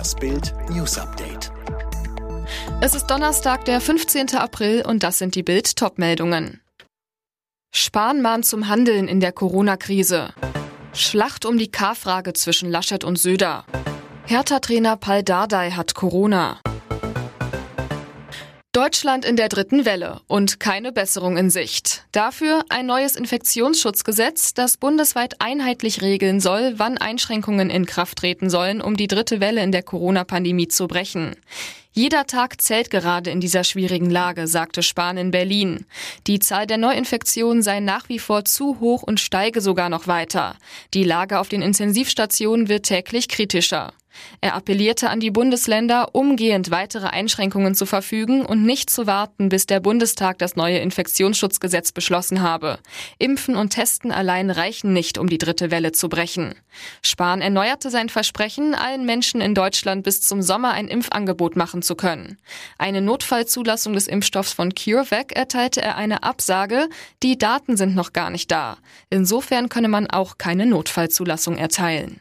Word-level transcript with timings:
Das 0.00 0.14
Bild 0.14 0.54
News 0.70 0.96
Update. 0.96 1.52
Es 2.80 2.94
ist 2.94 3.08
Donnerstag, 3.08 3.66
der 3.66 3.82
15. 3.82 4.34
April 4.34 4.82
und 4.86 5.02
das 5.02 5.18
sind 5.18 5.34
die 5.34 5.42
Bild 5.42 5.76
Topmeldungen. 5.76 6.62
Spahn 7.70 8.22
mahnt 8.22 8.46
zum 8.46 8.68
Handeln 8.68 9.08
in 9.08 9.20
der 9.20 9.32
Corona-Krise. 9.32 10.30
Schlacht 10.94 11.44
um 11.44 11.58
die 11.58 11.70
K-Frage 11.70 12.32
zwischen 12.32 12.70
Laschet 12.70 13.04
und 13.04 13.18
Söder. 13.18 13.66
Hertha-Trainer 14.24 14.96
Pal 14.96 15.22
Dardai 15.22 15.72
hat 15.72 15.94
Corona. 15.94 16.62
Deutschland 18.80 19.26
in 19.26 19.36
der 19.36 19.50
dritten 19.50 19.84
Welle 19.84 20.22
und 20.26 20.58
keine 20.58 20.90
Besserung 20.90 21.36
in 21.36 21.50
Sicht. 21.50 22.06
Dafür 22.12 22.64
ein 22.70 22.86
neues 22.86 23.14
Infektionsschutzgesetz, 23.14 24.54
das 24.54 24.78
bundesweit 24.78 25.34
einheitlich 25.38 26.00
regeln 26.00 26.40
soll, 26.40 26.78
wann 26.78 26.96
Einschränkungen 26.96 27.68
in 27.68 27.84
Kraft 27.84 28.16
treten 28.16 28.48
sollen, 28.48 28.80
um 28.80 28.96
die 28.96 29.06
dritte 29.06 29.38
Welle 29.38 29.62
in 29.62 29.70
der 29.70 29.82
Corona-Pandemie 29.82 30.68
zu 30.68 30.88
brechen. 30.88 31.36
Jeder 31.92 32.26
Tag 32.26 32.62
zählt 32.62 32.90
gerade 32.90 33.30
in 33.30 33.40
dieser 33.40 33.64
schwierigen 33.64 34.10
Lage, 34.10 34.46
sagte 34.46 34.82
Spahn 34.82 35.16
in 35.16 35.32
Berlin. 35.32 35.86
Die 36.28 36.38
Zahl 36.38 36.68
der 36.68 36.78
Neuinfektionen 36.78 37.64
sei 37.64 37.80
nach 37.80 38.08
wie 38.08 38.20
vor 38.20 38.44
zu 38.44 38.78
hoch 38.78 39.02
und 39.02 39.18
steige 39.18 39.60
sogar 39.60 39.88
noch 39.88 40.06
weiter. 40.06 40.56
Die 40.94 41.02
Lage 41.02 41.40
auf 41.40 41.48
den 41.48 41.62
Intensivstationen 41.62 42.68
wird 42.68 42.86
täglich 42.86 43.26
kritischer. 43.26 43.92
Er 44.40 44.54
appellierte 44.54 45.10
an 45.10 45.20
die 45.20 45.30
Bundesländer, 45.30 46.14
umgehend 46.14 46.70
weitere 46.70 47.06
Einschränkungen 47.06 47.74
zu 47.74 47.86
verfügen 47.86 48.44
und 48.44 48.64
nicht 48.64 48.90
zu 48.90 49.06
warten, 49.06 49.48
bis 49.48 49.66
der 49.66 49.80
Bundestag 49.80 50.38
das 50.38 50.56
neue 50.56 50.78
Infektionsschutzgesetz 50.78 51.92
beschlossen 51.92 52.42
habe. 52.42 52.78
Impfen 53.18 53.56
und 53.56 53.70
Testen 53.70 54.12
allein 54.12 54.50
reichen 54.50 54.92
nicht, 54.92 55.18
um 55.18 55.28
die 55.28 55.38
dritte 55.38 55.70
Welle 55.70 55.92
zu 55.92 56.08
brechen. 56.08 56.54
Spahn 57.02 57.40
erneuerte 57.40 57.90
sein 57.90 58.08
Versprechen, 58.08 58.74
allen 58.74 59.04
Menschen 59.04 59.40
in 59.40 59.54
Deutschland 59.54 60.02
bis 60.02 60.22
zum 60.22 60.42
Sommer 60.42 60.72
ein 60.72 60.88
Impfangebot 60.88 61.56
machen 61.56 61.82
zu 61.82 61.89
können. 61.94 62.38
Eine 62.78 63.00
Notfallzulassung 63.00 63.92
des 63.92 64.06
Impfstoffs 64.06 64.52
von 64.52 64.74
CureVac 64.74 65.32
erteilte 65.32 65.82
er 65.82 65.96
eine 65.96 66.22
Absage, 66.22 66.88
die 67.22 67.38
Daten 67.38 67.76
sind 67.76 67.94
noch 67.94 68.12
gar 68.12 68.30
nicht 68.30 68.50
da. 68.50 68.78
Insofern 69.10 69.68
könne 69.68 69.88
man 69.88 70.08
auch 70.08 70.38
keine 70.38 70.66
Notfallzulassung 70.66 71.56
erteilen. 71.56 72.20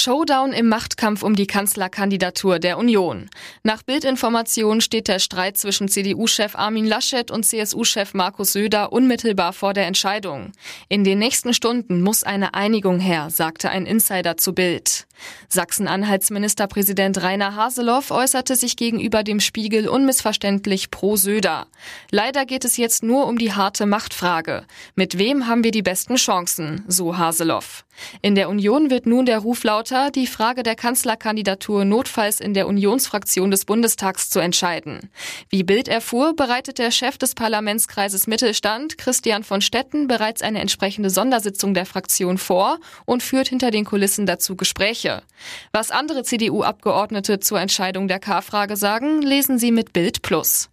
Showdown 0.00 0.54
im 0.54 0.68
Machtkampf 0.68 1.22
um 1.22 1.36
die 1.36 1.46
Kanzlerkandidatur 1.46 2.58
der 2.58 2.78
Union. 2.78 3.28
Nach 3.64 3.82
Bildinformationen 3.82 4.80
steht 4.80 5.08
der 5.08 5.18
Streit 5.18 5.58
zwischen 5.58 5.88
CDU-Chef 5.88 6.56
Armin 6.56 6.86
Laschet 6.86 7.30
und 7.30 7.44
CSU-Chef 7.44 8.14
Markus 8.14 8.54
Söder 8.54 8.92
unmittelbar 8.92 9.52
vor 9.52 9.74
der 9.74 9.86
Entscheidung. 9.86 10.52
In 10.88 11.04
den 11.04 11.18
nächsten 11.18 11.52
Stunden 11.52 12.00
muss 12.00 12.22
eine 12.22 12.54
Einigung 12.54 12.98
her, 12.98 13.28
sagte 13.28 13.68
ein 13.68 13.84
Insider 13.84 14.38
zu 14.38 14.54
Bild. 14.54 15.06
Sachsen-Anhalts 15.48 16.30
Ministerpräsident 16.30 17.22
Rainer 17.22 17.54
Haseloff 17.54 18.10
äußerte 18.10 18.56
sich 18.56 18.76
gegenüber 18.76 19.22
dem 19.22 19.38
Spiegel 19.38 19.86
unmissverständlich 19.86 20.90
pro 20.90 21.16
Söder. 21.16 21.66
Leider 22.10 22.46
geht 22.46 22.64
es 22.64 22.78
jetzt 22.78 23.02
nur 23.02 23.26
um 23.26 23.36
die 23.36 23.52
harte 23.52 23.84
Machtfrage. 23.84 24.64
Mit 24.94 25.18
wem 25.18 25.46
haben 25.46 25.62
wir 25.62 25.72
die 25.72 25.82
besten 25.82 26.16
Chancen, 26.16 26.84
so 26.88 27.18
Haseloff. 27.18 27.84
In 28.22 28.34
der 28.34 28.48
Union 28.48 28.90
wird 28.90 29.06
nun 29.06 29.26
der 29.26 29.38
Ruf 29.38 29.64
lauter, 29.64 30.10
die 30.10 30.26
Frage 30.26 30.62
der 30.62 30.74
Kanzlerkandidatur 30.74 31.84
notfalls 31.84 32.40
in 32.40 32.54
der 32.54 32.66
Unionsfraktion 32.66 33.50
des 33.50 33.64
Bundestags 33.64 34.30
zu 34.30 34.40
entscheiden. 34.40 35.10
Wie 35.48 35.62
Bild 35.62 35.88
erfuhr, 35.88 36.34
bereitet 36.34 36.78
der 36.78 36.90
Chef 36.90 37.18
des 37.18 37.34
Parlamentskreises 37.34 38.26
Mittelstand, 38.26 38.98
Christian 38.98 39.44
von 39.44 39.60
Stetten, 39.60 40.06
bereits 40.06 40.42
eine 40.42 40.60
entsprechende 40.60 41.10
Sondersitzung 41.10 41.74
der 41.74 41.86
Fraktion 41.86 42.38
vor 42.38 42.78
und 43.04 43.22
führt 43.22 43.48
hinter 43.48 43.70
den 43.70 43.84
Kulissen 43.84 44.26
dazu 44.26 44.56
Gespräche. 44.56 45.22
Was 45.72 45.90
andere 45.90 46.22
CDU-Abgeordnete 46.22 47.40
zur 47.40 47.60
Entscheidung 47.60 48.08
der 48.08 48.20
K-Frage 48.20 48.76
sagen, 48.76 49.22
lesen 49.22 49.58
Sie 49.58 49.72
mit 49.72 49.92
Bild 49.92 50.22
Plus. 50.22 50.68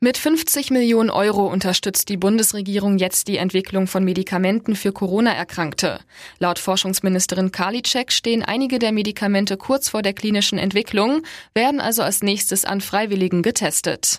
Mit 0.00 0.18
50 0.18 0.70
Millionen 0.70 1.10
Euro 1.10 1.46
unterstützt 1.46 2.08
die 2.08 2.16
Bundesregierung 2.16 2.98
jetzt 2.98 3.28
die 3.28 3.36
Entwicklung 3.36 3.86
von 3.86 4.04
Medikamenten 4.04 4.76
für 4.76 4.92
Corona-Erkrankte. 4.92 6.00
Laut 6.38 6.58
Forschungsministerin 6.58 7.52
Karliczek 7.52 8.12
stehen 8.12 8.42
einige 8.42 8.78
der 8.78 8.92
Medikamente 8.92 9.56
kurz 9.56 9.88
vor 9.88 10.02
der 10.02 10.12
klinischen 10.12 10.58
Entwicklung, 10.58 11.22
werden 11.54 11.80
also 11.80 12.02
als 12.02 12.22
nächstes 12.22 12.64
an 12.64 12.80
Freiwilligen 12.80 13.42
getestet. 13.42 14.18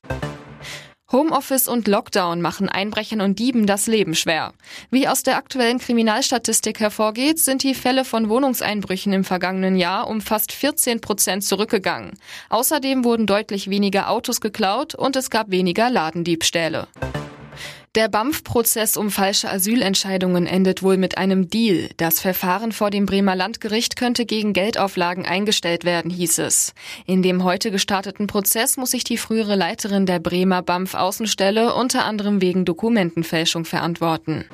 Homeoffice 1.12 1.68
und 1.68 1.88
Lockdown 1.88 2.40
machen 2.40 2.70
Einbrechern 2.70 3.22
und 3.22 3.40
Dieben 3.40 3.66
das 3.66 3.88
Leben 3.88 4.14
schwer. 4.14 4.53
Wie 4.92 5.08
aus 5.08 5.24
der 5.24 5.38
aktuellen 5.38 5.80
Kriminalstatistik 5.80 6.80
hervorgeht, 6.80 7.40
sind 7.40 7.64
die 7.64 7.74
Fälle 7.74 8.06
von 8.06 8.30
Wohnungseinbrüchen 8.30 9.12
im 9.14 9.24
vergangenen 9.24 9.75
Jahr 9.75 10.08
um 10.08 10.22
fast 10.22 10.52
14 10.52 11.02
Prozent 11.02 11.44
zurückgegangen. 11.44 12.12
Außerdem 12.50 13.03
wurden 13.03 13.25
deutlich 13.25 13.72
weniger 13.72 14.09
Autos 14.09 14.40
geklaut 14.40 14.94
und 14.94 15.16
es 15.16 15.31
gab 15.31 15.50
weniger 15.50 15.90
Ladendiebstähle. 15.90 16.88
Der 17.96 18.08
BAMF-Prozess 18.08 18.98
um 18.98 19.10
falsche 19.10 19.50
Asylentscheidungen 19.50 20.46
endet 20.46 20.84
wohl 20.84 20.96
mit 20.98 21.18
einem 21.18 21.50
Deal. 21.50 21.90
Das 21.98 22.20
Verfahren 22.20 22.72
vor 22.72 22.92
dem 22.92 23.08
Bremer 23.08 23.36
Landgericht 23.36 23.96
könnte 23.96 24.28
gegen 24.28 24.54
Geldauflagen 24.54 25.26
eingestellt 25.26 25.86
werden, 25.86 26.12
hieß 26.12 26.38
es. 26.38 26.76
In 27.08 27.24
dem 27.24 27.44
heute 27.44 27.72
gestarteten 27.72 28.28
Prozess 28.28 28.78
muss 28.78 28.92
sich 28.92 29.04
die 29.04 29.18
frühere 29.18 29.56
Leiterin 29.56 30.06
der 30.06 30.20
Bremer 30.20 30.62
BAMF-Außenstelle 30.62 31.74
unter 31.74 32.06
anderem 32.06 32.42
wegen 32.42 32.64
Dokumentenfälschung 32.64 33.66
verantworten. 33.66 34.46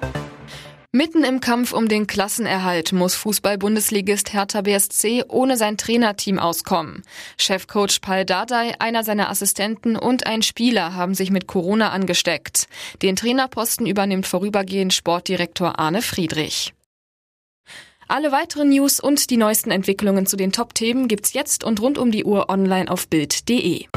Mitten 0.96 1.26
im 1.26 1.42
Kampf 1.42 1.74
um 1.74 1.90
den 1.90 2.08
Klassenerhalt 2.08 2.94
muss 2.94 3.16
Fußball-Bundesligist 3.16 4.32
Hertha 4.32 4.62
BSC 4.62 5.26
ohne 5.28 5.58
sein 5.58 5.76
Trainerteam 5.76 6.40
auskommen. 6.40 7.04
Chefcoach 7.38 8.00
Paul 8.00 8.24
Dardai, 8.24 8.76
einer 8.80 9.04
seiner 9.04 9.30
Assistenten 9.30 9.98
und 9.98 10.26
ein 10.26 10.42
Spieler 10.42 10.94
haben 10.94 11.14
sich 11.14 11.32
mit 11.32 11.48
Corona 11.48 11.90
angesteckt. 11.90 12.70
Den 13.02 13.18
Trainerposten 13.18 13.86
übernimmt 13.86 14.26
vorübergehend 14.26 14.94
Sportdirektor 14.94 15.78
Arne 15.80 16.02
Friedrich. 16.02 16.74
Alle 18.08 18.32
weiteren 18.32 18.70
News 18.70 19.02
und 19.02 19.30
die 19.30 19.38
neuesten 19.38 19.72
Entwicklungen 19.72 20.26
zu 20.26 20.38
den 20.38 20.54
Top-Themen 20.54 21.10
gibt's 21.10 21.34
jetzt 21.34 21.66
und 21.66 21.82
rund 21.82 21.98
um 21.98 22.10
die 22.10 22.24
Uhr 22.24 22.48
online 22.48 22.90
auf 22.90 23.10
Bild.de. 23.10 23.88